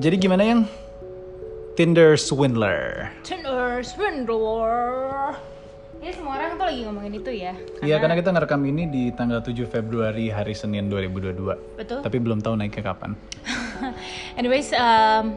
[0.00, 0.60] Jadi gimana yang
[1.76, 3.12] Tinder swindler?
[3.20, 5.36] Tinder swindler.
[6.00, 7.52] Ini semua orang tuh lagi ngomongin itu ya.
[7.84, 11.76] Iya karena kita ngerekam ini di tanggal 7 Februari hari Senin 2022.
[11.76, 12.00] Betul.
[12.00, 13.12] Tapi belum tahu naiknya kapan.
[14.40, 15.36] Anyways, um,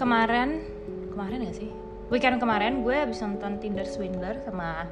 [0.00, 0.64] kemarin
[1.12, 1.68] kemarin gak sih?
[2.08, 4.88] Weekend kemarin gue habis nonton Tinder Swindler sama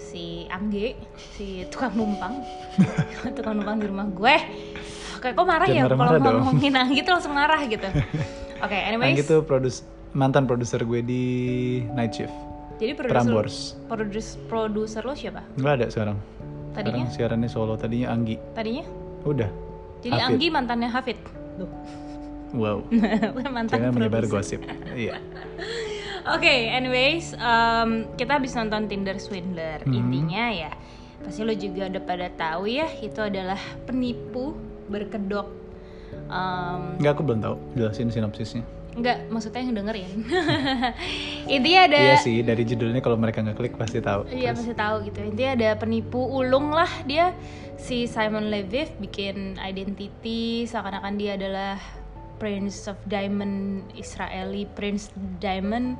[0.00, 0.96] si Angge,
[1.36, 2.40] si tukang numpang,
[3.36, 4.36] tukang numpang di rumah gue.
[5.20, 7.88] Kayak kok marah Jangan ya kalau ngomongin Angge tuh langsung marah gitu.
[8.64, 9.16] Oke, anyways.
[9.16, 9.76] Yang itu produs
[10.16, 11.24] mantan produser gue di
[11.92, 12.34] Night Shift.
[12.80, 13.44] Jadi produser
[13.84, 15.44] produs, produser lo siapa?
[15.60, 16.16] Nggak ada sekarang.
[16.72, 17.04] Tadinya?
[17.04, 17.74] Sekarang siarannya solo.
[17.76, 18.40] Tadinya Anggi.
[18.56, 18.84] Tadinya?
[19.28, 19.50] Udah.
[20.00, 20.28] Jadi Hafid.
[20.32, 21.18] Anggi mantannya Hafid.
[21.60, 21.70] Tuh.
[22.56, 22.82] Wow.
[23.54, 24.64] Mantan Jangan menyebar gosip.
[24.96, 25.20] Iya.
[26.34, 29.80] Oke, anyways, um, kita habis nonton Tinder Swindler.
[29.86, 29.94] Hmm.
[29.94, 30.72] Intinya ya,
[31.22, 34.52] pasti lo juga udah pada tahu ya, itu adalah penipu
[34.90, 35.46] berkedok.
[36.26, 37.56] Um, Nggak aku belum tahu.
[37.78, 38.66] Jelasin sinopsisnya.
[38.90, 40.26] enggak, maksudnya yang dengerin.
[41.54, 44.26] Intinya ada Iya sih dari judulnya kalau mereka nggak klik pasti tahu.
[44.26, 45.22] Iya pasti tahu gitu.
[45.22, 47.30] Intinya ada penipu ulung lah dia
[47.78, 51.78] si Simon Leviev bikin identity seakan-akan dia adalah
[52.42, 55.94] Prince of Diamond Israeli Prince Diamond.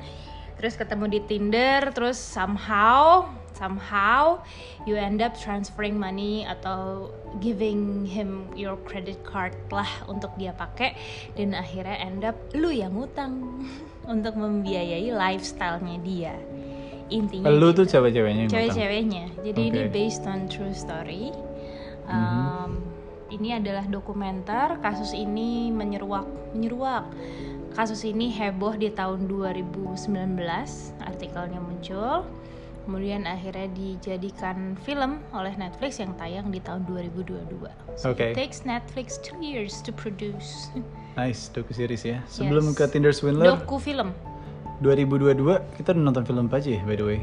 [0.59, 3.25] Terus ketemu di Tinder, terus somehow
[3.61, 4.41] somehow
[4.89, 10.97] you end up transferring money atau giving him your credit card lah untuk dia pakai
[11.37, 13.61] dan akhirnya end up lu yang ngutang
[14.13, 16.33] untuk membiayai lifestyle-nya dia.
[17.11, 18.55] Intinya Lu gitu tuh cewek-ceweknya yang ngutang.
[18.65, 19.87] cewek-ceweknya jadi ini Oke.
[19.87, 19.93] Mhm.
[19.93, 21.29] based on true story
[22.11, 22.83] Um,
[23.31, 27.07] ini adalah dokumenter kasus ini menyeruak menyeruak
[27.71, 30.11] kasus ini heboh di tahun 2019
[30.99, 32.27] artikelnya muncul
[32.83, 38.31] kemudian akhirnya dijadikan film oleh Netflix yang tayang di tahun 2022 so Oke.
[38.31, 40.73] it takes Netflix two years to produce
[41.11, 42.23] Nice doku series ya.
[42.31, 42.79] Sebelum Yes.
[42.79, 44.15] ke Tinder Swindler doku film
[44.79, 45.43] 2022
[45.75, 47.19] kita udah nonton film apa aja by the way?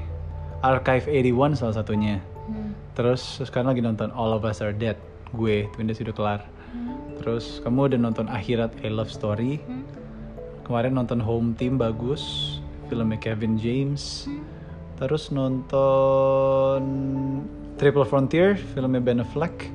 [0.61, 2.21] Archive 81 salah satunya.
[2.47, 2.75] Hmm.
[2.99, 4.99] Terus sekarang lagi nonton All of Us Are Dead.
[5.33, 6.41] Gue, Twin Days udah kelar.
[7.23, 9.63] Terus kamu udah nonton Akhirat A Love Story.
[9.65, 9.87] Hmm.
[10.67, 12.59] Kemarin nonton Home Team bagus,
[12.91, 14.27] filmnya Kevin James.
[14.99, 16.83] Terus nonton
[17.79, 19.71] Triple Frontier, filmnya Ben Affleck.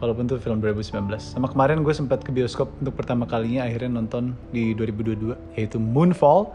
[0.00, 1.12] Walaupun itu film 2019.
[1.20, 6.48] Sama kemarin gue sempat ke bioskop untuk pertama kalinya akhirnya nonton di 2022 yaitu Moonfall,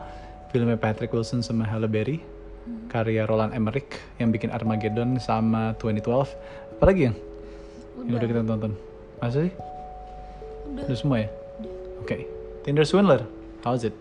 [0.49, 2.19] filmnya Patrick Wilson sama Halle Berry.
[2.89, 6.33] Karya Roland Emmerich yang bikin Armageddon sama 2012.
[6.77, 7.15] Apalagi yang
[8.09, 8.73] yang udah kita tonton?
[9.21, 9.53] Masa sih?
[10.73, 10.83] Udah.
[10.89, 11.29] Udah semua ya?
[12.01, 12.25] Oke.
[12.65, 13.23] Tinder Swindler,
[13.61, 13.95] how's it?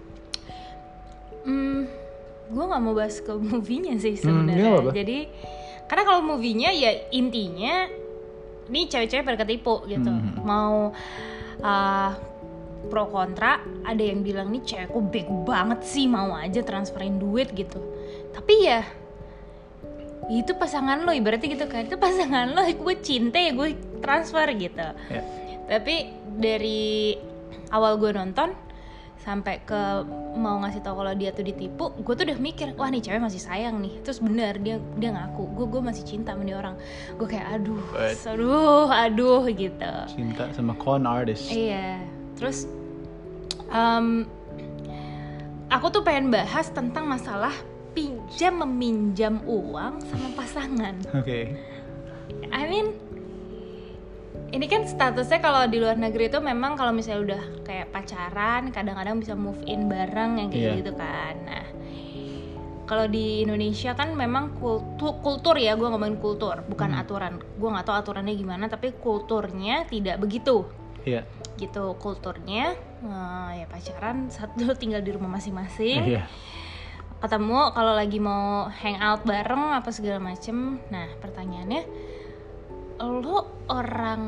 [1.45, 1.78] Hmm,
[2.49, 4.69] gue nggak mau bahas ke movie-nya sih Hmm, sebenarnya.
[4.73, 4.91] apa-apa.
[4.93, 5.19] Jadi
[5.85, 7.75] karena kalau movie-nya ya intinya
[8.69, 10.09] ini cewek-cewek pada ketipu gitu.
[10.09, 10.41] Hmm.
[10.43, 10.93] Mau
[11.61, 12.11] uh,
[12.89, 17.81] pro kontra, ada yang bilang nih cewekku bego banget sih mau aja transferin duit gitu.
[18.33, 18.81] Tapi ya
[20.29, 23.73] itu pasangan lo ibaratnya gitu kan itu pasangan lo gue cinta ya gue
[24.05, 25.25] transfer gitu Ya.
[25.65, 27.17] tapi dari
[27.73, 28.53] awal gue nonton
[29.29, 29.83] sampai ke
[30.41, 33.37] mau ngasih tau kalau dia tuh ditipu gue tuh udah mikir wah nih cewek masih
[33.37, 34.01] sayang nih.
[34.01, 36.81] Terus bener dia dia ngaku gue gue masih cinta sama dia orang.
[37.21, 39.93] Gue kayak aduh But- aduh aduh gitu.
[40.09, 41.53] Cinta sama con artist.
[41.53, 42.01] iya.
[42.41, 42.65] Terus
[43.69, 44.25] em,
[45.69, 47.53] aku tuh pengen bahas tentang masalah
[47.93, 50.97] pinjam meminjam uang sama pasangan.
[51.21, 51.53] Oke.
[52.49, 52.97] I mean
[54.49, 59.21] ini kan statusnya kalau di luar negeri itu memang kalau misalnya udah kayak pacaran kadang-kadang
[59.21, 60.79] bisa move in bareng yang kayak Iya.
[60.81, 61.67] gitu kan nah
[62.89, 67.85] kalau di Indonesia kan memang kultur, kultur ya gue ngomongin kultur bukan aturan gue nggak
[67.85, 70.65] tahu aturannya gimana tapi kulturnya tidak begitu
[71.05, 71.29] Iya.
[71.61, 72.73] gitu kulturnya
[73.05, 76.25] eh, ya pacaran satu tinggal di rumah masing-masing Iya.
[77.21, 81.85] ketemu kalau lagi mau hangout bareng apa segala macem nah pertanyaannya
[82.99, 83.39] lo
[83.71, 84.23] orang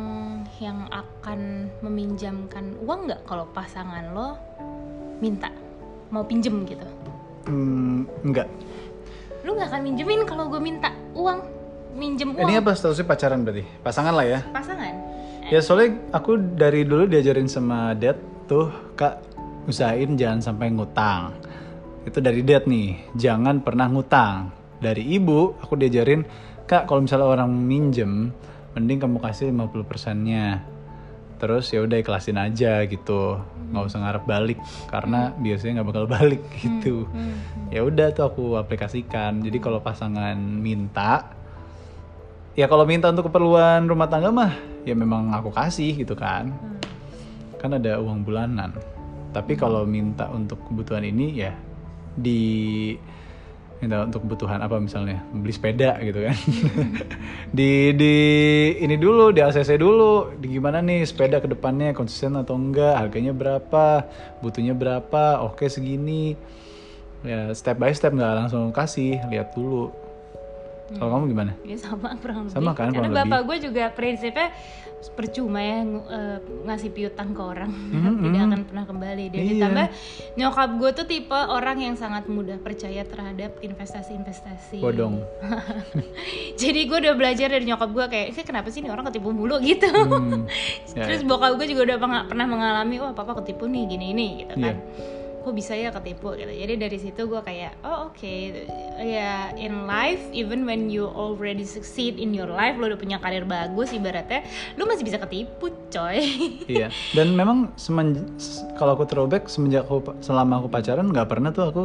[0.59, 4.39] yang akan meminjamkan uang nggak kalau pasangan lo
[5.19, 5.50] minta
[6.11, 6.87] mau pinjem gitu
[7.41, 8.47] Hmm, enggak.
[9.43, 11.41] lo nggak akan minjemin kalau gue minta uang
[11.97, 13.65] minjem uang Ini apa statusnya pacaran berarti?
[13.81, 14.41] Pasangan lah ya.
[14.53, 14.93] pasangan
[15.50, 18.15] Ya soalnya aku dari dulu diajarin sama dad
[18.47, 19.19] tuh kak
[19.67, 21.35] usahain jangan sampai ngutang.
[22.06, 24.53] Itu dari dad nih, jangan pernah ngutang.
[24.79, 26.23] Dari ibu aku diajarin
[26.65, 28.31] kak kalau misalnya orang minjem,
[28.77, 30.63] mending kamu kasih 50 persennya.
[31.41, 33.41] Terus ya udah ikhlasin aja gitu,
[33.73, 34.61] nggak usah ngarep balik
[34.93, 37.09] karena biasanya nggak bakal balik gitu.
[37.09, 37.41] Hmm.
[37.73, 39.41] Ya udah tuh aku aplikasikan.
[39.41, 41.33] Jadi kalau pasangan minta,
[42.53, 44.53] ya kalau minta untuk keperluan rumah tangga mah
[44.85, 46.77] ya memang aku kasih gitu kan Hmm.
[47.61, 48.73] kan ada uang bulanan
[49.31, 51.55] Tapi kalau minta untuk kebutuhan ini ya
[52.19, 52.93] di
[53.81, 55.25] minta untuk kebutuhan apa misalnya?
[55.32, 56.37] Beli sepeda gitu kan.
[57.56, 58.15] Di di
[58.77, 60.37] ini dulu di ACC dulu.
[60.37, 61.97] Di gimana nih sepeda ke depannya?
[61.97, 63.00] Konsisten atau enggak?
[63.00, 64.05] Harganya berapa?
[64.44, 65.41] Butuhnya berapa?
[65.49, 66.37] Oke segini.
[67.25, 69.25] Ya step by step nggak langsung kasih.
[69.32, 69.88] Lihat dulu.
[70.91, 71.53] Kalau kamu gimana?
[71.62, 72.55] Ya sama kurang lebih.
[72.55, 74.50] Sama kan, Karena bapak gue juga prinsipnya
[75.11, 78.47] percuma ya ng- eh, ngasih piutang ke orang Mhm, tidak mhm.
[78.47, 79.49] akan pernah kembali dan Iya.
[79.50, 79.87] ditambah
[80.37, 85.25] nyokap gue tuh tipe orang yang sangat mudah percaya terhadap investasi-investasi bodong
[86.61, 89.56] jadi gue udah belajar dari nyokap gue kayak "Eh, kenapa sih ini orang ketipu mulu
[89.64, 90.44] gitu Hmm,
[90.93, 91.26] ya, terus ya.
[91.26, 95.29] bokap gue juga udah pernah, mengalami wah papa ketipu nih gini ini gitu kan Iya.
[95.41, 96.53] Kok bisa ya ketipu gitu.
[96.53, 98.35] Jadi dari situ gue kayak oh oke.
[99.01, 103.49] Ya in life even when you already succeed in your life lo udah punya karir
[103.49, 104.45] bagus ibaratnya
[104.77, 106.21] lo masih bisa ketipu coy.
[106.71, 106.93] Iya.
[107.17, 108.39] Dan memang semen
[108.79, 111.85] kalau aku throwback semenjak aku selama aku pacaran nggak pernah tuh aku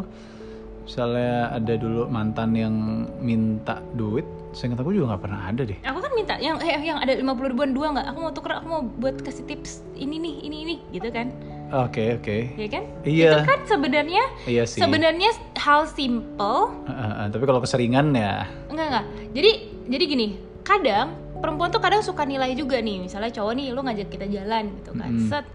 [0.86, 2.75] misalnya ada dulu mantan yang
[3.18, 4.24] minta duit
[4.54, 5.80] seingat aku juga nggak pernah ada deh.
[5.84, 8.08] Aku kan minta yang eh, yang ada 50 ribuan dua nggak?
[8.13, 11.34] Aku mau tuker aku mau buat kasih tips ini nih ini ini gitu kan
[11.67, 13.31] oke oke ya kan Iya.
[13.31, 17.27] itu kan sebenarnya iya sih sebenarnya hal simple Ah, ah, ah.
[17.27, 19.06] tapi kalau keseringan ya Enggak enggak.
[19.31, 19.51] Jadi
[19.88, 20.27] jadi gini,
[20.62, 23.00] kadang perempuan tuh kadang suka nilai juga nih.
[23.00, 25.09] Misalnya cowok nih lu ngajak kita jalan gitu kan.
[25.09, 25.27] Mm-mm.
[25.27, 25.45] Set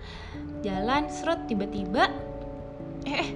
[0.60, 2.08] jalan serut tiba-tiba
[3.02, 3.28] eh, eh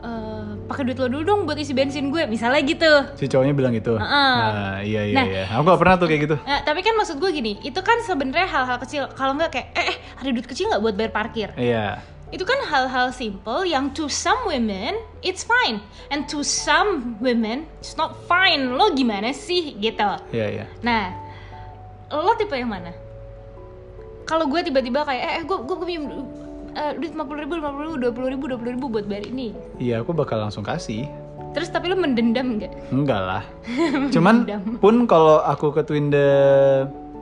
[0.00, 2.92] eh, pakai duit lo dulu dong buat isi bensin gue misalnya gitu.
[3.14, 4.34] si cowoknya bilang gitu Heeh.
[4.40, 5.26] nah iya iya Nah.
[5.26, 8.00] iya aku gak pernah tuh kayak gitu Nah, tapi kan maksud gue gini, itu kan
[8.00, 9.06] sebenarnya hal-hal kecil.
[9.10, 11.48] Kalau nggak kayak eh, eh ada duit kecil nggak buat bayar parkir?
[11.54, 12.00] iya
[12.32, 17.92] Itu kan hal-hal simple yang to some women it's fine and to some women it's
[17.94, 18.72] not fine.
[18.72, 20.10] Lo gimana sih gitu?
[20.32, 21.12] iya iya Nah,
[22.08, 22.88] lo tipe yang mana?
[24.24, 26.08] Kalau gue tiba-tiba kayak, eh, eh gue gue pinjam
[26.72, 29.04] eh, duit lima puluh ribu, lima puluh ribu, dua puluh ribu, dua puluh ribu buat
[29.04, 29.52] bayar ini.
[29.76, 31.04] iya aku bakal langsung kasih
[31.52, 32.72] Terus tapi lo mendendam nggak?
[32.88, 33.44] Enggak lah.
[34.14, 34.48] Cuman
[34.80, 36.24] pun kalau aku ke Twinda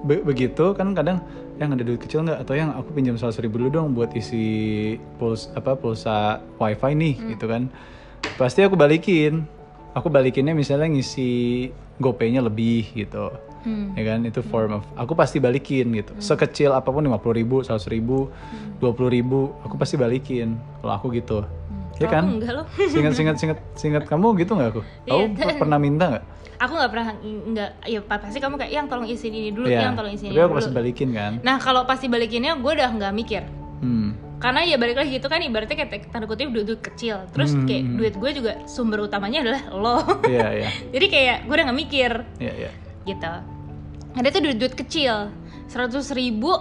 [0.06, 1.18] be- begitu kan kadang
[1.60, 4.96] yang ada duit kecil nggak atau yang aku pinjam seratus ribu dulu dong buat isi
[5.20, 7.28] puls apa pulsa wifi nih Hmm.
[7.36, 7.62] gitu kan.
[8.40, 9.44] Pasti aku balikin.
[9.92, 11.68] Aku balikinnya misalnya ngisi
[12.00, 13.28] GoPay-nya lebih gitu.
[13.60, 13.92] Hmm.
[13.92, 16.16] Ya kan itu form of aku pasti balikin gitu.
[16.16, 18.80] Sekecil apa pun lima puluh ribu, seratus ribu, Hmm.
[18.80, 20.56] dua puluh ribu, aku pasti balikin.
[20.80, 21.44] Kalau aku gitu.
[22.00, 22.22] Ya kan?
[22.24, 22.62] aku enggak lo.
[22.92, 24.80] Singkat singkat singkat singkat kamu gitu nggak aku?
[25.04, 25.26] Kamu Iya.
[25.36, 26.24] per- pernah minta nggak?
[26.58, 29.80] Aku nggak pernah nggak, ya pa- pasti kamu kayak yang tolong isiin ini dulu, Iya.
[29.82, 30.58] yang tolong isiin Tapi ini aku dulu.
[30.58, 31.32] pasti balikin kan.
[31.40, 33.42] Nah kalau pasti balikinnya gue udah nggak mikir.
[33.80, 34.12] Hmm.
[34.36, 37.28] Karena ya balik lagi gitu kan ibaratnya kayak tanda kutip duit, duit kecil.
[37.30, 37.64] Terus Hmm.
[37.64, 39.96] kayak duit gue juga sumber utamanya adalah lo.
[40.24, 42.12] Iya iya Jadi kayak gue udah nggak mikir.
[42.38, 42.70] iya iya.
[43.02, 43.32] gitu
[44.10, 45.32] ada tuh duit-duit kecil
[45.66, 46.52] 100 ribu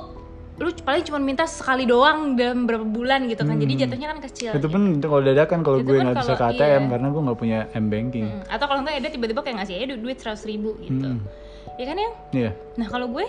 [0.59, 4.49] lu paling cuma minta sekali doang dalam berapa bulan gitu kan jadi jatuhnya kan kecil
[4.49, 4.59] Hmm.
[4.59, 6.89] Itu pun kalau dadakan kalau gue nggak bisa ke ATM iya.
[6.89, 8.25] karena gue nggak punya m banking.
[8.25, 11.19] Mm, atau kalau enggak ada tiba-tiba kayak ngasih aja duit, duit 100 ribu gitu Hmm.
[11.73, 12.51] ya kan yang Iya.
[12.75, 13.25] nah kalau gue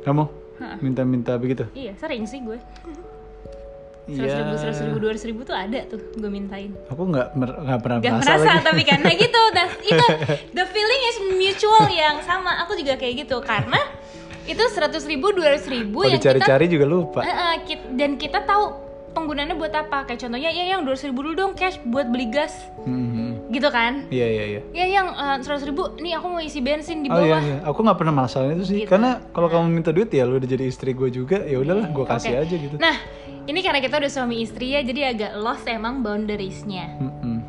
[0.00, 0.24] Kamu
[0.78, 1.66] minta-minta begitu?
[1.72, 2.58] iya sering sih gue
[4.04, 4.34] 100 Iya.
[4.36, 8.12] ribu 100 ribu 200 ribu tuh ada tuh gue mintain Aku nggak nggak pernah Gak
[8.12, 8.66] merasa, merasa lagi.
[8.66, 10.06] tapi karena gitu dan itu
[10.50, 13.78] the feeling is mutual yang sama aku juga kayak gitu karena
[14.44, 17.20] itu 100 ribu 200 ribu Kalau yang kita dicari-cari juga lupa.
[17.20, 18.64] Eh, eh, kit- dan kita tahu
[19.12, 22.56] penggunaannya buat apa kayak contohnya ya yang 200 ribu dulu dong cash buat beli gas
[22.82, 23.52] Mhm.
[23.52, 24.60] gitu kan Iya iya iya.
[24.72, 27.56] ya yang eh, 100 ribu nih aku mau isi bensin di Oh iya bawah iya.
[27.62, 28.78] Aku nggak pernah masalahin itu sih.
[28.80, 28.88] Gitu.
[28.88, 31.38] Karena kalau kamu minta duit ya lu udah jadi istri gue juga.
[31.40, 32.76] Ya udahlah, gue kasih aja gitu.
[32.76, 32.96] nah
[33.42, 37.42] ini karena kita udah suami istri ya jadi agak lost emang boundariesnya Mm-mm.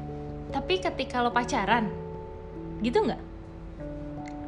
[0.50, 1.86] tapi ketika lo pacaran
[2.82, 3.22] gitu nggak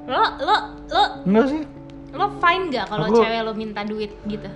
[0.06, 1.62] lo lo lo Enggak sih.
[2.16, 4.50] Lo fine nggak kalau Aku- cewek lo minta duit gitu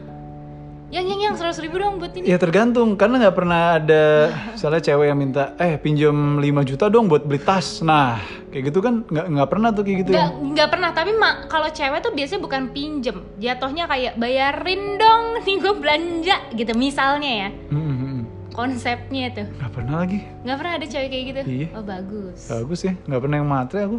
[0.90, 4.04] yang yang yang seratus ribu dong buat ini Ya tergantung karena nggak pernah ada
[4.50, 7.78] misalnya cewek yang minta eh pinjam 5 juta dong buat beli tas.
[7.80, 8.18] Nah
[8.50, 10.42] kayak gitu kan nggak nggak pernah tuh kayak gitu nggak ya.
[10.50, 15.56] nggak pernah tapi mak kalau cewek tuh biasanya bukan pinjem jatuhnya kayak bayarin dong nih
[15.60, 18.18] gue belanja gitu misalnya ya Mhm.
[18.50, 20.20] konsepnya tuh Nggak pernah lagi.
[20.42, 21.68] nggak pernah ada cewek kayak gitu Iya.
[21.72, 23.98] oh bagus Bagus ya, nggak pernah yang matre aku.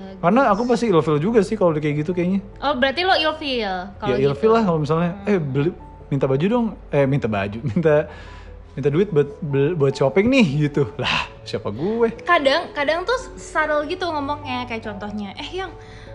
[0.00, 0.20] Bagus.
[0.20, 2.40] Karena aku pasti ilfil juga sih kalau udah kayak gitu kayaknya.
[2.58, 5.70] oh berarti lo ilfeel kalau Ya gitu ilfil lah kalau misalnya eh beli
[6.06, 7.94] minta baju dong, eh minta baju, minta
[8.70, 9.28] minta duit buat
[9.74, 10.88] buat shopping nih gitu.
[10.96, 12.08] Lah, siapa gue?
[12.22, 15.70] kadang kadang tuh subtle gitu ngomongnya kayak contohnya eh yang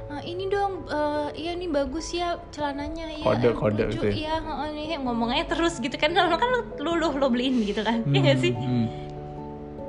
[0.08, 4.14] eh, ini dong eh, iya nih bagus ya celananya iya Kode- eh, kode gitu ya.
[4.14, 6.50] iya heeh, nih ngomongnya terus gitu kan lo kan
[6.80, 8.86] lo lo, lo, beliin gitu kan iya gak sih Hmm,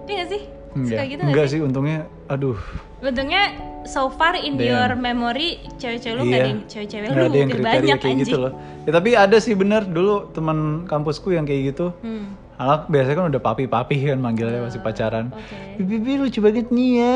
[0.07, 0.43] iya gak sih
[0.77, 1.99] Enggak, suka gitu gak enggak sih sih untungnya.
[2.27, 2.59] Aduh,
[3.01, 3.43] Untungnya
[3.87, 4.67] so far in Damn.
[4.67, 8.19] your memory cewek-cewek lu nggak ada yang cewek-cewek lu ada yang udah banyak kayak anjing.
[8.27, 8.53] gitu loh.
[8.85, 11.95] Ya tapi ada sih bener dulu teman kampusku yang kayak gitu.
[12.03, 12.35] Hmm.
[12.57, 15.29] Anak biasanya kan udah papi-papi kan manggilnya masih pacaran.
[15.29, 15.85] Oke.
[15.85, 17.13] Bibi lucu banget nih ya,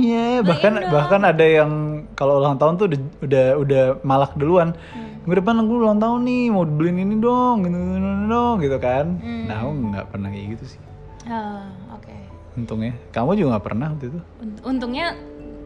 [0.00, 0.28] ya.
[0.40, 1.70] Bahkan bahkan ada yang
[2.16, 4.72] kalau ulang tahun tuh udah udah, udah malak duluan.
[4.96, 5.16] Hmm.
[5.28, 8.76] Minggu depan aku ulang tahun nih, mau beliin ini dong, gitu, gitu, gitu, dong, gitu
[8.80, 9.04] kan.
[9.20, 9.44] Hmm.
[9.44, 10.80] Nah, aku nggak pernah kayak gitu sih.
[11.26, 11.85] Ah, oke.
[12.56, 12.92] Untungnya.
[13.10, 14.20] Kamu juga nggak pernah waktu itu.
[14.38, 15.06] Unt- Untungnya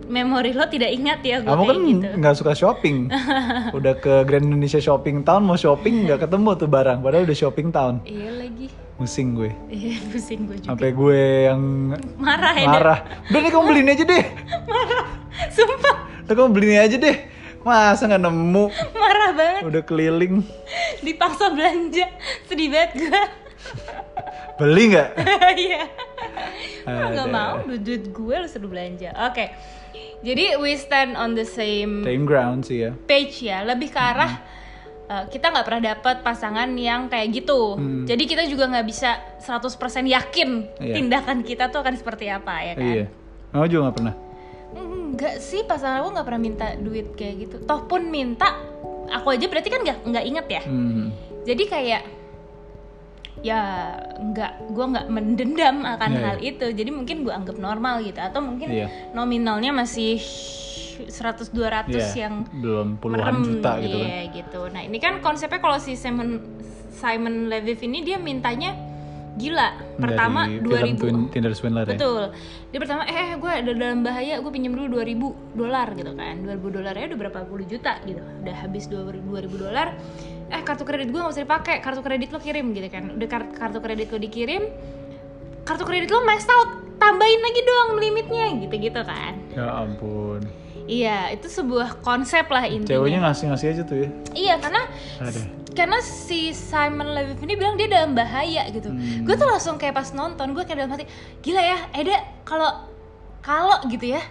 [0.02, 2.06] memori lo tidak ingat ya gue Kamu kan gitu.
[2.18, 3.06] nggak suka shopping.
[3.78, 6.98] udah ke Grand Indonesia Shopping Town mau shopping nggak ketemu tuh barang.
[6.98, 8.02] Padahal udah shopping town.
[8.02, 8.66] Iya lagi.
[8.96, 9.50] Pusing gue.
[9.66, 10.68] Iya pusing gue juga.
[10.68, 11.62] Sampai gue yang
[12.18, 12.66] Marah ya.
[12.66, 12.98] Marah.
[13.24, 14.24] Udah nih kamu beliin aja deh.
[15.56, 17.16] Sumpah Udah kamu beliin aja deh.
[17.60, 18.64] Masa nggak nemu?
[18.92, 19.62] marah banget.
[19.62, 20.42] Udah keliling.
[21.00, 22.08] Dipaksa belanja.
[22.44, 23.20] Sedih banget gue.
[24.56, 25.08] Beli nggak?
[25.60, 25.82] Iya.
[26.82, 27.26] Lo gak Ada.
[27.26, 29.10] mau duit, duit gue lo suruh belanja.
[29.26, 29.50] Oke.
[30.20, 32.92] Jadi we stand on the same Same ground sih ya.
[33.00, 33.62] page ya.
[33.62, 34.32] Lebih ke arah
[35.06, 37.74] uh, kita nggak pernah dapat pasangan yang kayak gitu.
[37.74, 38.04] Hmm.
[38.04, 39.72] Jadi kita juga nggak bisa 100%
[40.06, 40.94] yakin Iya.
[40.94, 42.84] tindakan kita tuh akan seperti apa ya kan.
[42.86, 43.04] Iya.
[43.50, 44.14] Kamu juga nggak pernah.
[44.70, 47.56] Enggak sih pasangan aku nggak pernah minta duit kayak gitu.
[47.60, 48.54] Toh pun minta,
[49.08, 50.62] aku aja berarti kan nggak nggak inget ya.
[50.62, 51.10] Hmm.
[51.42, 52.02] Jadi kayak
[53.40, 53.60] ya
[54.20, 56.66] nggak, gue nggak mendendam akan Iya, hal itu.
[56.70, 58.20] Jadi mungkin gue anggap normal gitu.
[58.20, 58.86] Atau mungkin Iya.
[59.16, 60.20] nominalnya masih
[61.08, 64.06] 100-200 Iya, yang belum puluhan merem, juta gitu kan.
[64.06, 64.60] iya, gitu.
[64.68, 66.40] Nah ini kan konsepnya kalau si Simon
[66.92, 68.76] Simon Leviv ini dia mintanya
[69.40, 69.96] gila.
[69.96, 71.96] Pertama Dari 2000 film Twin, Tinder Swindler ya.
[71.96, 72.22] Betul.
[72.68, 76.34] Dia pertama eh gue ada dalam bahaya, gue pinjam dulu 2000 dolar gitu kan.
[76.44, 78.20] 2000 dolarnya udah berapa puluh juta gitu.
[78.20, 79.16] Udah habis 2000
[79.56, 79.96] dolar.
[80.50, 83.06] Eh kartu kredit gue gak usah dipakai, kartu kredit lo kirim gitu kan.
[83.14, 84.66] Udah kar- kartu kredit lo dikirim,
[85.62, 89.38] kartu kredit lo maxed out, tambahin lagi dong limitnya gitu-gitu kan.
[89.54, 90.42] Ya ampun.
[90.90, 92.98] Iya, itu sebuah konsep lah intinya.
[92.98, 94.08] Ceweknya ngasih-ngasih aja tuh ya.
[94.34, 94.82] Iya, karena
[95.70, 98.90] karena si Simon Leviv ini bilang dia dalam bahaya gitu.
[98.90, 99.22] Hmm.
[99.22, 101.06] Gue tuh langsung kayak pas nonton gue kayak dalam hati,
[101.46, 102.90] gila ya, Eda kalau
[103.38, 104.22] kalau gitu ya.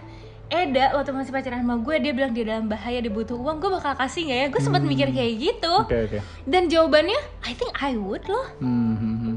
[0.50, 3.70] Eda waktu masih pacaran sama gue dia bilang dia dalam bahaya dia butuh uang gue
[3.70, 5.86] bakal kasih nggak ya gue sempat mikir kayak gitu Hmm.
[5.86, 6.18] Oke oke.
[6.44, 9.36] dan jawabannya I think I would loh Hmm, hmm, hmm.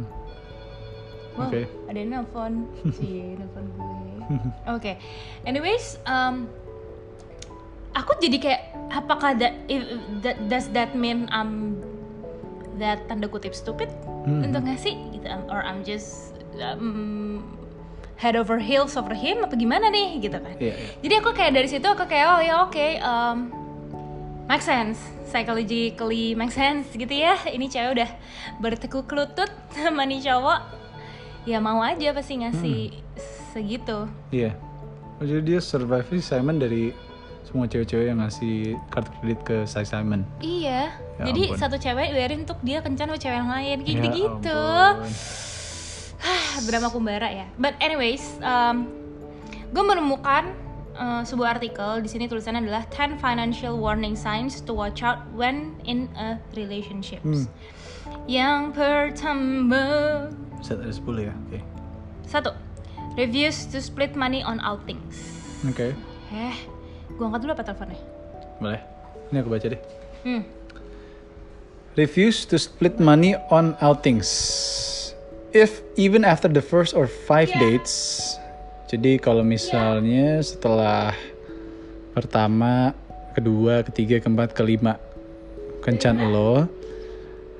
[1.34, 1.62] wow Oke.
[1.86, 2.66] ada yang nelfon
[2.98, 3.96] si nelfon gue
[4.68, 4.92] oke
[5.44, 6.50] anyways um,
[7.94, 9.86] aku jadi kayak apakah that, if,
[10.20, 11.78] that does that mean I'm
[12.76, 13.90] that tanda kutip stupid
[14.24, 14.40] Hmm.
[14.42, 17.44] untuk ngasih gitu um, or I'm just um,
[18.16, 20.88] head over heels over him apa gimana nih gitu kan Iya, iya.
[21.00, 23.38] jadi aku kayak dari situ aku kayak oh ya oke um,
[24.46, 28.10] make sense psychologically make sense gitu ya ini cewek udah
[28.58, 30.62] bertekuk lutut sama nih cowok
[31.44, 32.82] ya mau aja pasti ngasih
[33.50, 34.56] segitu Iya.
[35.16, 36.90] Oh, jadi dia survive si Simon dari
[37.44, 40.26] semua cewek-cewek yang ngasih kartu kredit ke si Simon.
[40.40, 41.60] iya Ya jadi ampun.
[41.60, 44.62] satu cewek bayarin untuk dia kencan sama cewek yang lain kayak Ya gitu.
[46.62, 48.86] Drama kumbara ya but anyways um,
[49.70, 50.54] gue menemukan
[50.94, 55.74] uh, sebuah artikel di sini tulisannya adalah 10 financial warning signs to watch out when
[55.84, 57.50] in a relationship Hmm.
[58.28, 60.28] yang pertama
[60.62, 61.34] Set ada 10 ya.
[61.48, 61.60] Oke.
[62.24, 62.52] satu
[63.16, 65.22] refuse to split money on outings
[65.66, 65.92] Oke.
[66.30, 66.56] eh
[67.10, 68.00] gue angkat dulu apa teleponnya
[68.58, 68.80] Boleh.
[69.28, 69.82] Ini aku baca deh.
[70.24, 70.42] hmm.
[71.94, 74.30] Refuse to split money on outings.
[75.54, 78.34] If even after the first or five dates.
[78.90, 81.14] Jadi kalau misalnya setelah
[82.18, 82.98] pertama,
[83.38, 84.98] kedua, ketiga, keempat, kelima
[85.86, 86.66] kencan lo,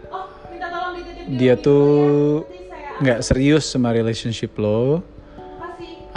[0.10, 1.86] oh minta tolong dititip dia tuh
[2.98, 5.06] nggak serius sama relationship lo,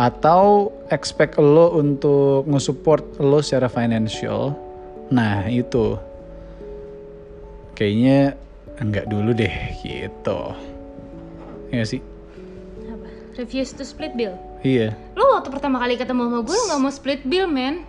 [0.01, 4.57] atau expect lo untuk nge-support lo secara financial.
[5.13, 5.97] Nah, itu
[7.77, 8.33] kayaknya
[8.81, 10.41] enggak dulu deh gitu.
[11.69, 12.01] Ya nggak sih?
[12.87, 14.95] apa refuse to split bill Iya.
[15.13, 17.83] lo waktu pertama kali ketemu sama gue lo nggak mau split bill man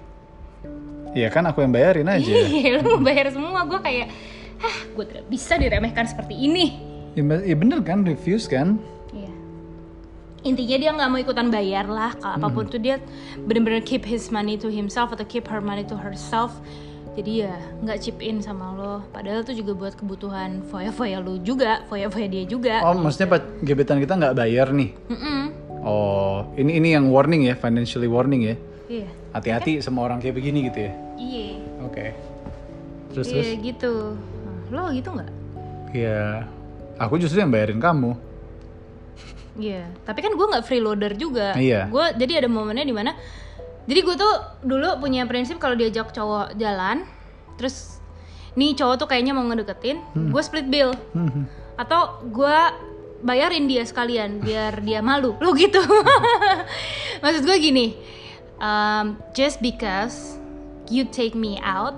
[1.09, 2.29] Iya kan aku yang bayarin aja.
[2.29, 3.65] Iya, lu mau bayar semua.
[3.65, 4.11] Gue kayak,
[4.59, 6.77] hah, gue tidak bisa diremehkan seperti ini.
[7.15, 8.77] Ya, ma- ya bener kan refuse kan?
[9.09, 9.31] Iya.
[10.45, 12.13] Intinya dia nggak mau ikutan bayar lah.
[12.13, 13.01] Kalau apa pun tuh dia
[13.39, 16.53] bener-bener keep his money to himself atau keep her money to herself.
[17.17, 19.01] Jadi ya nggak chip in sama lo.
[19.09, 22.85] Padahal tuh juga buat kebutuhan foya-foya lu juga, foya-foya dia juga.
[22.85, 24.93] Oh maksudnya pak gebetan kita nggak bayar nih?
[25.09, 25.41] Mm-mm.
[25.81, 28.55] Oh ini ini yang warning ya, financially warning ya.
[28.85, 29.09] Iya.
[29.33, 30.93] Hati-hati sama orang kayak begini gitu ya.
[31.17, 31.49] Iya.
[31.89, 32.05] Oke.
[33.17, 33.65] Terus Iya terus?
[33.65, 33.93] gitu.
[34.69, 35.31] Lo gitu nggak?
[35.97, 36.45] Ya
[37.01, 38.13] aku justru yang bayarin kamu.
[39.57, 41.57] Iya, tapi kan gue nggak freeloader juga.
[41.57, 41.89] Iya.
[41.89, 43.17] Gue jadi ada momennya di mana,
[43.87, 44.33] jadi gue tuh
[44.67, 47.07] dulu punya prinsip kalau diajak cowok jalan,
[47.55, 48.03] terus
[48.59, 50.91] nih cowok tuh kayaknya mau ngedeketin, gue split bill.
[51.15, 51.47] Hmm.
[51.79, 52.57] Atau gue
[53.21, 55.81] bayarin dia sekalian biar dia malu lo gitu
[57.23, 57.97] maksud gue gini
[58.61, 60.37] um, just because
[60.89, 61.97] you take me out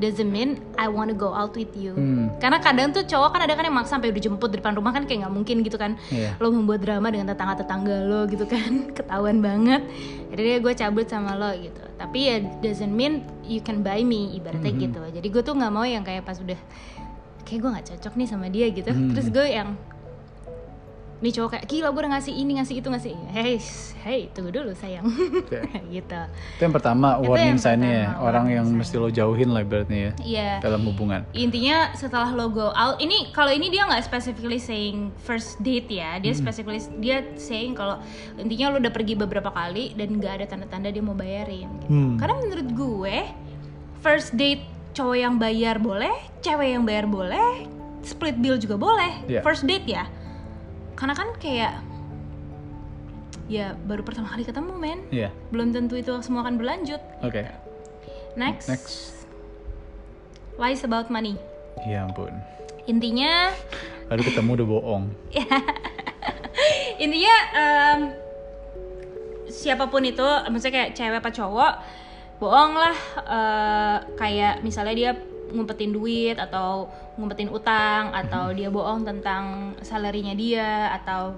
[0.00, 2.32] doesn't mean I wanna go out with you Hmm.
[2.40, 4.90] karena kadang tuh cowok kan ada kan yang maksa sampai udah jemput di depan rumah
[4.90, 6.34] kan kayak nggak mungkin gitu kan Iya.
[6.36, 9.84] lo membuat drama dengan tetangga tetangga lo gitu kan ketahuan banget
[10.28, 14.72] jadi gue cabut sama lo gitu tapi ya doesn't mean you can buy me ibaratnya
[14.72, 14.80] Mhm.
[14.80, 16.56] gitu jadi gue tuh nggak mau yang kayak pas udah
[17.42, 19.12] kayak gue nggak cocok nih sama dia gitu Hmm.
[19.12, 19.76] terus gue yang
[21.20, 23.60] nih cowok kayak gila gue udah ngasih ini ngasih itu ngasih hey
[24.00, 25.60] hey tunggu dulu sayang Oke.
[25.94, 26.16] gitu
[26.56, 28.08] Itu yang pertama Itu warning sign-nya ya.
[28.16, 28.78] Orang warning yang sign.
[28.80, 31.20] mesti lo jauhin lah ibaratnya ya iya dalam hubungan.
[31.30, 36.16] intinya setelah lo go out ini kalau ini dia nggak specifically saying first date ya
[36.16, 38.00] dia specifically dia saying kalau
[38.34, 41.86] intinya lo udah pergi beberapa kali dan nggak ada tanda-tanda dia mau bayarin gitu.
[41.86, 42.16] Hmm.
[42.16, 43.16] karena menurut gue
[43.98, 46.10] first date cowok yang bayar boleh
[46.40, 47.68] cewek yang bayar boleh
[48.00, 49.44] split bill juga boleh Iya.
[49.44, 50.08] first date ya
[51.00, 51.80] karena kan kayak
[53.48, 55.32] ya baru pertama kali ketemu men Iya.
[55.48, 57.48] belum tentu itu semua akan berlanjut Oke.
[58.36, 58.94] next, Next.
[60.54, 61.34] lies about money
[61.82, 62.30] Ya ampun.
[62.84, 63.48] intinya
[64.06, 65.04] Baru ketemu udah bohong.
[67.00, 68.00] intinya em,
[69.46, 71.72] siapa pun itu maksudnya kayak cewek apa cowok
[72.36, 75.10] bohong lah eh, kayak misalnya dia
[75.50, 79.42] ngumpetin duit atau ngumpetin utang atau dia bohong tentang
[79.80, 81.34] salarinya dia atau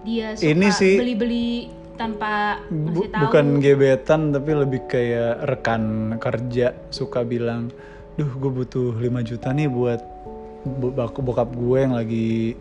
[0.00, 1.50] dia suka Ini sih- beli-beli
[1.94, 3.22] tanpa Bu- ngasih tahu.
[3.26, 5.82] bukan gebetan tapi lebih kayak rekan
[6.16, 7.74] kerja suka bilang,
[8.14, 9.98] duh gue butuh 5 juta nih buat
[11.18, 12.54] bokap gue yang lagi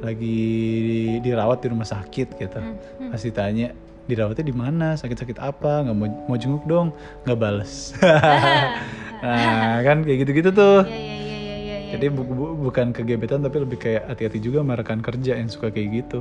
[0.00, 0.38] lagi
[0.80, 2.56] di- dirawat di rumah sakit gitu.
[2.56, 6.90] Hmm, Pasti tanya dirawatnya di mana, sakit-sakit apa, nggak mau mau jenguk dong,
[7.22, 7.92] nggak bales.
[9.20, 10.84] nah kan kayak gitu-gitu tuh.
[10.84, 11.90] ya ya ya ya ya, ya.
[11.96, 15.68] Jadi bu- bu- bukan kegebetan tapi lebih kayak hati-hati juga sama rekan kerja yang suka
[15.68, 16.20] kayak gitu.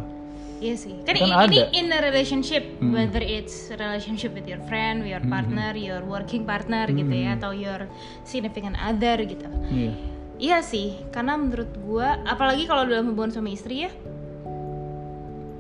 [0.60, 0.92] Iya sih.
[1.08, 1.72] Kan, Kan ini ada.
[1.72, 2.92] in a relationship, Hmm.
[2.92, 7.88] whether it's relationship with your friend, your partner, your working partner gitu ya, atau your
[8.28, 9.48] significant other gitu.
[9.72, 9.92] Iya.
[10.40, 13.92] Iya sih, karena menurut gua, apalagi kalau dalam hubungan suami istri ya,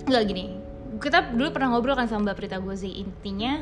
[0.04, 0.46] nggak gini.
[1.00, 3.56] Kita dulu pernah ngobrol kan sama Mbak Prita Gozi intinya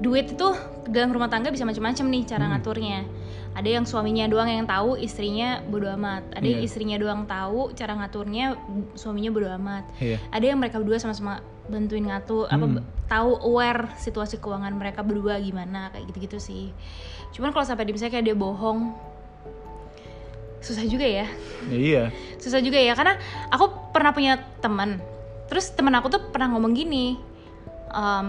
[0.00, 0.48] duit itu
[0.88, 3.04] dalam rumah tangga bisa macam-macam nih cara ngaturnya.
[3.50, 6.22] Ada yang suaminya doang yang tahu, istrinya bodo amat.
[6.32, 6.66] Ada yang Iya.
[6.66, 8.54] istrinya doang tahu cara ngaturnya,
[8.94, 9.84] suaminya bodo amat.
[9.98, 10.16] Iya.
[10.30, 12.78] Ada yang mereka berdua sama-sama bantuin ngatur, apa Hmm.
[12.78, 16.70] b- tahu aware situasi keuangan mereka berdua gimana kayak gitu-gitu sih.
[17.30, 18.94] Cuman kalau sampai misalnya kayak dia bohong,
[20.60, 21.26] susah juga ya
[21.66, 22.02] Ya, iya.
[22.42, 23.16] susah juga ya karena
[23.48, 25.00] aku pernah punya teman
[25.48, 27.16] terus teman aku tuh pernah ngomong gini
[27.90, 28.26] em,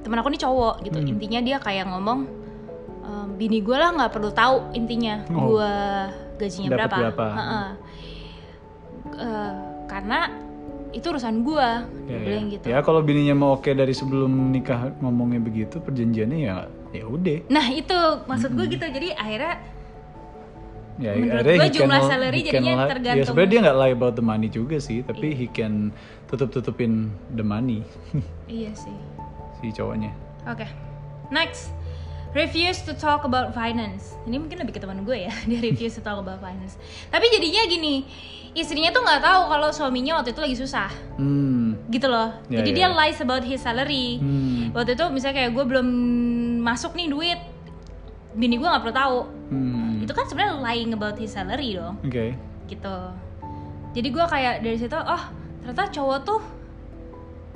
[0.00, 1.10] teman aku nih cowok gitu Hmm.
[1.10, 2.24] intinya dia kayak ngomong
[3.00, 5.52] em, bini gue lah nggak perlu tahu intinya Oh.
[5.52, 5.72] gue
[6.38, 7.26] gajinya Dapat berapa, berapa.
[7.30, 7.68] Heeh.
[9.12, 9.52] Eh,
[9.86, 10.18] karena
[10.90, 11.68] itu urusan gue
[12.04, 12.52] Ya, bilang ya.
[12.52, 16.54] gitu Ya, kalau bininya mau oke dari sebelum nikah ngomongnya begitu, perjanjiannya ya
[16.90, 17.46] ya udah.
[17.46, 19.54] nah itu maksud gue gitu jadi akhirnya
[20.98, 23.24] Ya, Menurut can jumlah salary can jadinya Ya tergantung- Iya.
[23.24, 27.80] sebenarnya dia nggak lie about the money juga sih, tapi he can tutup-tutupin the money
[28.50, 28.92] iya sih
[29.60, 30.10] si cowoknya.
[30.44, 30.66] Oke,
[31.28, 31.72] next.
[32.30, 34.14] Refuse to talk about finance.
[34.22, 35.34] Ini mungkin lebih ke teman gue ya.
[35.50, 36.78] Dia refuse to talk about finance.
[37.10, 38.06] Tapi jadinya gini,
[38.54, 41.74] istrinya tuh nggak tahu kalau suaminya waktu itu lagi susah, Hmm.
[41.90, 42.30] gitu loh.
[42.46, 42.94] Ya, Jadi ya, dia ya.
[42.94, 44.22] lies about his salary.
[44.22, 44.70] Hmm.
[44.70, 45.88] Waktu itu misalnya kayak gue belum
[46.62, 47.40] masuk nih duit,
[48.38, 49.18] bini gue nggak perlu tahu.
[49.50, 49.98] Hmm.
[49.98, 52.38] Itu kan sebenarnya lying about his salary dong, Oke.
[52.70, 52.96] gitu.
[53.90, 55.22] Jadi gue kayak dari situ, oh
[55.66, 56.40] ternyata cowok tuh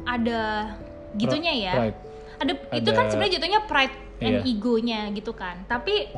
[0.03, 0.75] ada
[1.15, 1.97] gitunya ya Right.
[2.37, 4.41] ada, itu kan Ada- sebenarnya jatuhnya pride and Iya.
[4.47, 6.11] egonya gitu kan tapi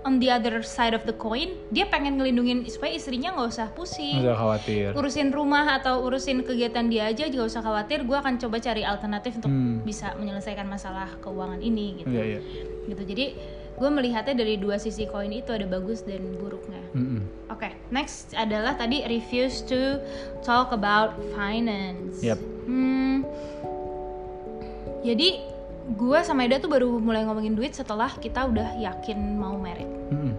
[0.00, 3.76] on the other side of the coin dia pengen ngelindungin supaya istrinya nggak usah Nggak
[3.76, 4.88] pusing usah khawatir.
[4.94, 9.36] urusin rumah atau urusin kegiatan dia aja juga usah khawatir gue akan coba cari alternatif
[9.36, 9.82] untuk Hmm.
[9.82, 12.40] bisa menyelesaikan masalah keuangan ini gitu Iya, iya.
[12.86, 13.26] gitu jadi
[13.74, 17.20] gue melihatnya dari dua sisi koin itu ada bagus dan buruknya Mm-mm.
[17.48, 19.98] Oke, next adalah tadi refuse to
[20.40, 22.18] talk about finance.
[22.20, 22.38] Yep.
[22.64, 22.97] Hmm,
[25.02, 25.28] jadi
[25.88, 29.88] gue sama Eda tuh baru mulai ngomongin duit setelah kita udah yakin mau merit.
[30.12, 30.34] Mm-mm.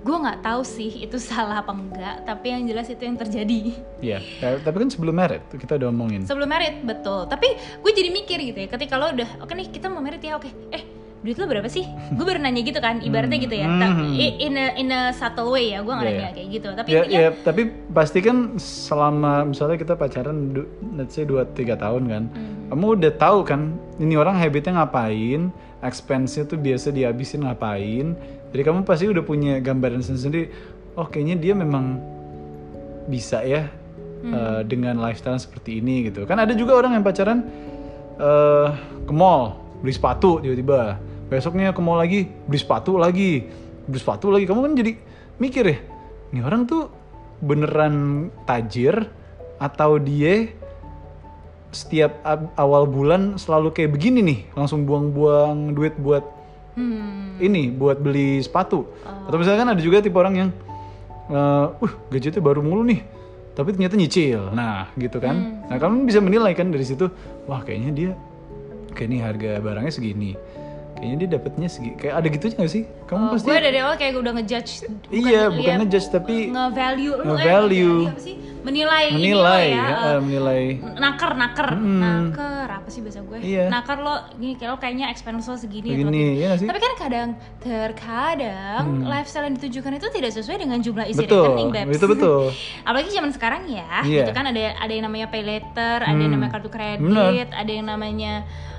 [0.00, 3.74] Gue nggak tahu sih itu salah apa enggak, tapi yang jelas itu yang terjadi.
[3.98, 4.18] Iya.
[4.38, 6.22] Ya, tapi kan sebelum merit kita udah omongin.
[6.24, 7.26] Sebelum merit, betul.
[7.26, 10.38] Tapi gue jadi mikir gitu ya, ketika lo udah, oke nih kita mau merit ya,
[10.38, 10.48] oke.
[10.70, 11.84] Eh, duit lo berapa sih?
[12.16, 13.68] Gue baru nanya gitu kan, ibaratnya gitu ya.
[13.68, 14.16] Hmm.
[14.16, 16.30] In a, in a subtle way ya, gue nggak nanya iya.
[16.32, 16.68] kayak gitu.
[16.72, 21.76] Tapi ya, intinya, ya, tapi pasti kan selama misalnya kita pacaran, du- let's say 2-3
[21.76, 22.72] tahun kan, Hmm.
[22.72, 23.60] kamu udah tahu kan,
[24.00, 25.52] ini orang habitnya ngapain,
[25.84, 28.16] expense-nya tuh biasa dihabisin ngapain,
[28.50, 30.48] jadi kamu pasti udah punya gambaran sendiri,
[30.96, 32.00] oh kayaknya dia memang
[33.06, 33.68] bisa ya
[34.20, 34.36] Hmm.
[34.36, 37.40] eh, dengan lifestyle seperti ini gitu kan ada juga orang yang pacaran
[38.20, 38.68] eh,
[39.08, 43.46] ke mall beli sepatu tiba-tiba besoknya ke mall lagi beli sepatu lagi.
[43.86, 44.44] Beli sepatu lagi.
[44.44, 44.92] Kamu kan jadi
[45.40, 45.78] mikir ya
[46.30, 46.92] ini orang tuh
[47.40, 49.08] beneran tajir
[49.56, 50.52] atau dia
[51.70, 52.20] setiap
[52.58, 57.34] awal bulan selalu kayak begini nih langsung buang-buang duit buat Hmm.
[57.42, 58.86] ini buat beli sepatu.
[59.26, 60.50] Atau misalkan ada juga tipe orang yang
[61.30, 63.02] eh, uh gadgetnya baru mulu nih
[63.58, 64.54] tapi ternyata nyicil.
[64.54, 65.66] Nah gitu kan.
[65.66, 67.10] Nah kamu bisa menilai kan dari situ
[67.50, 68.10] wah kayaknya dia
[68.94, 70.38] kayak ini harga barangnya segini
[71.00, 73.94] kayaknya dia dapatnya segini kayak ada gitu gak sih kamu Oh, pasti gue dari awal
[73.94, 74.72] kayak udah ngejudge
[75.08, 78.00] Iya, bukan liat- ngejudge, tapi nge-value lu, eh, nge-value.
[78.06, 78.36] apa sih?
[78.60, 80.62] menilai ini menilai lo ya ya, eh, eh, menilai
[80.94, 82.00] naker naker Mm-mm.
[82.28, 83.64] naker apa sih bahasa gue Iya.
[83.66, 87.28] naker lo gini kayak lo kayaknya expense lo segini begini ya sih tapi kan kadang
[87.64, 91.96] terkadang lifestyle yang ditujukan itu tidak sesuai dengan jumlah isi betul rekening Babs.
[91.96, 92.42] itu betul
[92.84, 94.18] apalagi zaman sekarang ya Iya.
[94.22, 96.36] gitu kan ada ada yang namanya pay later ada yang Hmm.
[96.36, 97.48] namanya kartu kredit Bener.
[97.50, 98.32] ada yang namanya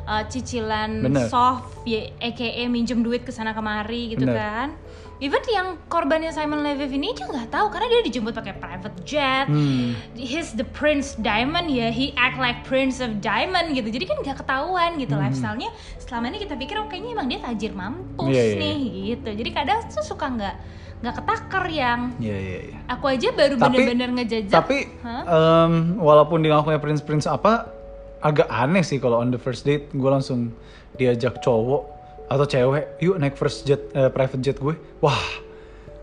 [0.03, 1.27] uh, cicilan Bener.
[1.27, 4.37] soft ya aka minjem duit ke sana kemari gitu Bener.
[4.37, 4.69] kan
[5.17, 9.45] even yang korbannya Simon Leviev ini aja nggak tahu karena dia dijemput pakai private jet
[9.45, 9.93] Hmm.
[10.13, 14.37] he's the Prince Diamond ya he act like Prince of Diamond gitu jadi kan nggak
[14.39, 15.21] ketahuan gitu Hmm.
[15.21, 19.29] lifestyle-nya selama ini kita pikir oh kayaknya emang dia tajir mampus Iya, iya, nih gitu
[19.31, 20.55] jadi kadang tuh suka nggak
[21.01, 22.77] nggak ketakar yang Iya iya iya.
[22.85, 27.69] aku aja baru bener-bener ngejajak Tapi em, walaupun dia ngakunya prince prince apa,
[28.21, 30.53] agak aneh sih kalau on the first date gue langsung
[30.93, 31.83] diajak cowok
[32.27, 34.75] atau cewek, yuk naik first jet eh, private jet gue.
[34.99, 35.19] Wah,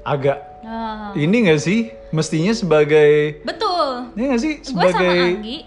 [0.04, 1.88] agak Ah, ini gak sih?
[2.10, 5.58] Mestinya sebagai betul ini gak sih gue sama sebagai Anggi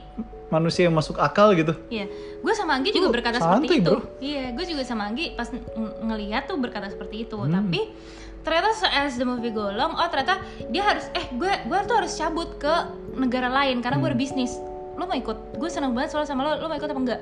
[0.51, 1.73] manusia yang masuk akal gitu?
[1.87, 2.05] Iya,
[2.37, 3.93] gue sama Anggi juga berkata santuy, seperti itu.
[3.97, 4.03] bro.
[4.19, 5.65] Iya, gue juga sama Anggi pas ng-
[6.05, 7.39] ngeliat tuh berkata seperti itu.
[7.39, 7.49] Hmm.
[7.49, 7.81] Tapi
[8.43, 12.13] ternyata so- as the movie go oh ternyata dia harus, eh gue gue tuh harus
[12.13, 12.73] cabut ke
[13.15, 14.25] negara lain karena gue ada Hmm.
[14.27, 14.53] bisnis.
[14.97, 15.37] Lo mau ikut?
[15.57, 16.51] Gue seneng banget soalnya sama lo.
[16.61, 17.21] Lo mau ikut apa enggak?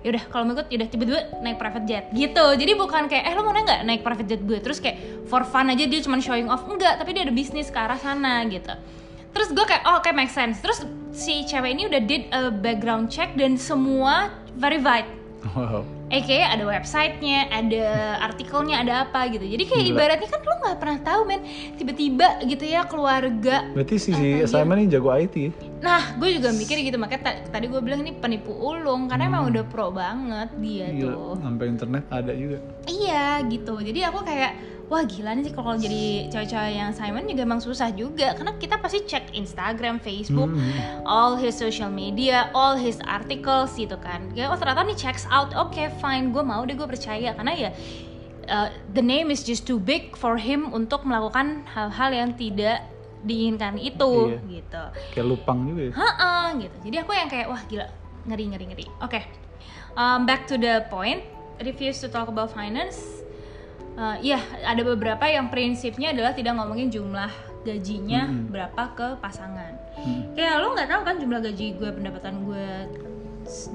[0.00, 2.46] Yaudah, kalau mau ikut, yaudah tiba-tiba naik private jet gitu.
[2.56, 4.58] Jadi bukan kayak, eh lo mau nggak naik private jet gue?
[4.64, 7.76] Terus kayak for fun aja dia cuma showing off enggak, tapi dia ada bisnis ke
[7.76, 8.72] arah sana gitu.
[9.30, 10.58] Terus gue kayak, oh oke make sense.
[10.64, 15.04] Terus si cewek ini udah did a background check dan semua verified.
[15.52, 15.84] Wow.
[16.10, 19.46] AKA ada websitenya, ada artikelnya, ada apa gitu.
[19.46, 19.94] Jadi kayak Gila.
[19.94, 21.40] ibaratnya kan lo nggak pernah tahu men,
[21.78, 23.68] tiba-tiba gitu ya keluarga.
[23.70, 25.54] Berarti si, si Simon ini jago IT?
[25.80, 29.48] Nah, gue juga mikir gitu makanya ta- tadi gue bilang ini penipu ulung karena emang
[29.48, 31.32] udah pro banget dia Gila, tuh.
[31.40, 32.60] sampai internet ada juga.
[32.84, 33.80] Iya gitu.
[33.80, 34.52] Jadi aku kayak
[34.86, 38.76] wah gila nih sih kalau jadi cewek-cewek yang Simon juga emang susah juga karena kita
[38.76, 40.74] pasti cek Instagram, Facebook, Hmm.
[41.02, 44.28] all his social media, all his articles gitu kan.
[44.30, 45.54] Kayak oh ternyata nih checks out.
[45.54, 46.28] Oke, fine.
[46.28, 47.70] Gue mau deh gue percaya karena ya
[48.48, 52.84] uh, the name is just too big for him untuk melakukan hal-hal yang tidak
[53.20, 54.38] diinginkan itu Iya.
[54.50, 54.82] gitu.
[55.12, 55.92] Kayak lupang juga ya?
[55.92, 56.76] Heeh, gitu.
[56.88, 57.86] Jadi aku yang kayak wah gila,
[58.24, 58.86] ngeri ngeri ngeri.
[59.00, 59.20] Oke.
[59.92, 61.20] Um, back to the point.
[61.60, 63.20] Refuse to talk about finance.
[63.92, 67.28] Uh, Iya, ada beberapa yang prinsipnya adalah tidak ngomongin jumlah
[67.60, 69.76] gajinya berapa ke pasangan.
[70.00, 70.32] Hmm.
[70.32, 72.66] Kayak lo nggak tahu kan jumlah gaji gue, pendapatan gue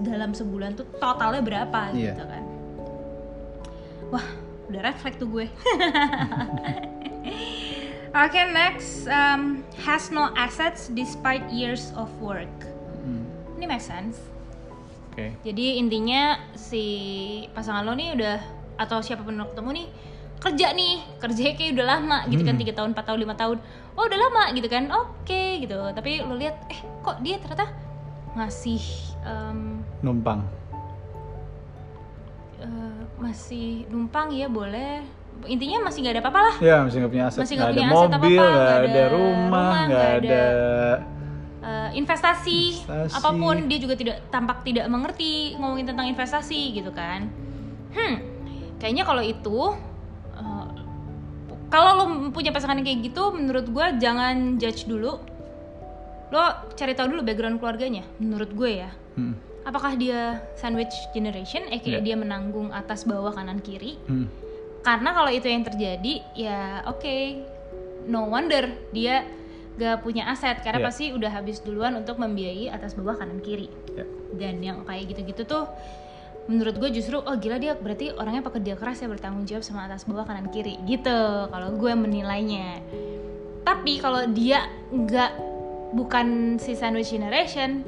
[0.02, 2.18] dalam sebulan tuh totalnya berapa Iya.
[2.18, 2.44] gitu kan.
[4.10, 4.26] Wah,
[4.66, 5.46] udah flag tuh gue.
[8.16, 12.48] Oke, next um, has no assets despite years of work.
[13.04, 13.28] Hmm.
[13.60, 14.24] Ini make sense.
[15.12, 15.36] Oke.
[15.44, 16.84] Jadi intinya si
[17.52, 18.38] pasangan lo nih udah
[18.80, 19.88] atau siapa pun lo ketemu nih
[20.36, 22.62] kerja nih kerjanya kayak udah lama gitu kan Hmm.
[22.62, 23.58] tiga tahun 4 tahun lima tahun
[23.96, 27.72] oh udah lama gitu kan oke gitu tapi lo lihat eh kok dia ternyata
[28.36, 28.84] ngasih
[29.24, 30.44] em, Numpang.
[32.60, 35.08] eh, masih numpang ya boleh
[35.46, 37.40] intinya masih nggak ada apa-apa lah Ya, masih nggak punya aset.
[37.40, 40.46] Masih Nggak nggak ada punya aset mobil, apa-apa, nggak ada ada rumah, nggak nggak ada...
[41.66, 43.16] Eh, investasi, Investasi.
[43.16, 47.26] apa pun dia juga tidak tampak tidak mengerti ngomongin tentang investasi gitu kan
[47.90, 48.16] hmm
[48.78, 49.74] kayaknya kalau itu
[50.36, 50.68] eh,
[51.66, 55.18] kalau lo punya pasangan yang kayak gitu menurut gue jangan judge dulu
[56.28, 59.34] lo cari tahu dulu background keluarganya menurut gue ya Hmm.
[59.64, 61.98] apakah dia sandwich generation eh Iya.
[61.98, 64.30] dia menanggung atas bawah kanan kiri Hmm.
[64.86, 67.42] Karena kalau itu yang terjadi ya oke.
[68.06, 69.26] No wonder dia
[69.82, 70.62] gak punya aset.
[70.62, 70.88] Karena Iya.
[70.88, 73.68] pasti udah habis duluan untuk membiayai atas bawah kanan kiri.
[73.98, 74.06] Ya.
[74.36, 75.64] dan yang kayak gitu-gitu tuh
[76.52, 80.04] menurut gue justru oh gila dia berarti orangnya pekerja keras ya bertanggung jawab sama atas
[80.06, 80.76] bawah kanan kiri.
[80.86, 81.20] Gitu
[81.50, 82.84] kalau gue menilainya.
[83.64, 85.32] Tapi kalau dia nggak
[85.96, 87.88] bukan si sandwich generation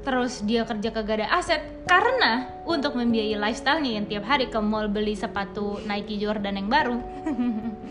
[0.00, 2.32] terus dia kerja kagak ada aset karena
[2.64, 6.96] untuk membiayai lifestyle-nya yang tiap hari ke mall beli sepatu Nike Jordan yang baru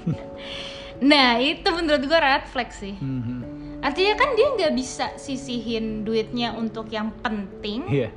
[1.01, 3.45] nah itu menurut gue red flag sih Hmm.
[3.79, 8.09] artinya kan dia nggak bisa sisihin duitnya untuk yang penting Iya,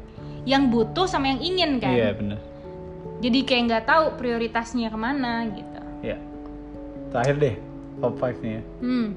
[0.43, 2.41] yang butuh sama yang ingin kan iya bener.
[3.21, 6.19] jadi kayak nggak tahu prioritasnya ke mana gitu Iya.
[7.13, 7.55] Terakhir deh,
[8.01, 8.63] top 5 nih ya.
[8.81, 9.09] hmm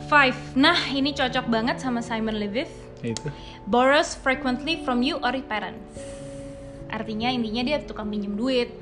[0.00, 2.70] five nah ini cocok banget sama Simon Leviev
[3.02, 3.30] Itu.
[3.68, 6.18] borrows frequently from you or your parents.
[6.88, 8.74] Artinya intinya dia tukang pinjem duit.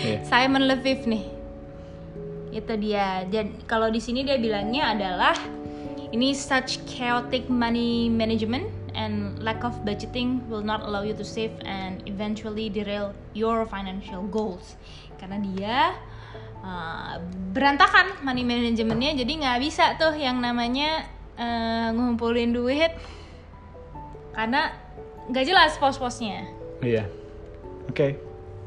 [0.00, 0.24] Iya.
[0.26, 1.24] Simon Leviev nih.
[2.50, 3.24] Itu dia.
[3.28, 5.36] Dan kalau di sini dia bilangnya adalah
[6.10, 8.66] ini such chaotic money management
[8.98, 14.26] and lack of budgeting will not allow you to save and eventually derail your financial
[14.26, 14.74] goals.
[15.20, 15.76] Karena dia
[16.64, 17.22] uh,
[17.54, 21.06] berantakan money managementnya jadi nggak bisa tuh yang namanya
[21.40, 22.92] uh, ngumpulin duit
[24.30, 24.70] karena
[25.26, 26.44] nggak jelas pos-posnya
[26.80, 27.04] Iya.
[27.86, 28.16] Oke.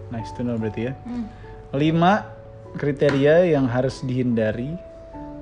[0.09, 0.93] Nice to know berarti ya.
[1.01, 1.25] Hmm.
[1.71, 2.29] Lima
[2.73, 4.77] kriteria yang harus dihindari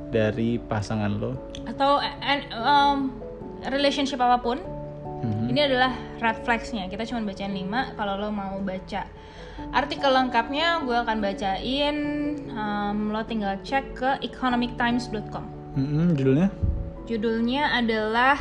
[0.07, 1.35] dari pasangan lo.
[1.61, 2.97] atau an- um,
[3.65, 4.57] relationship apa pun
[5.19, 5.45] Mhm.
[5.47, 9.05] ini adalah red flagsnya kita cuma bacain 5 kalau lo mau baca
[9.71, 11.95] artikel lengkapnya gue akan bacain
[12.49, 16.49] um, lo tinggal cek ke economictimes.com Mhm, judulnya?
[17.07, 18.37] Judulnya adalah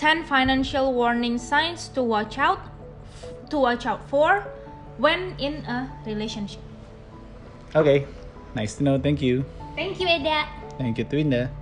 [0.00, 2.60] 10 financial warning signs to watch out
[3.52, 4.48] to watch out for
[4.96, 6.60] when in a relationship
[7.70, 8.02] Oke.
[8.58, 8.98] Nice to know.
[8.98, 9.46] Thank you.
[9.78, 10.42] thank you Eda
[10.74, 11.54] Thank you Twinda.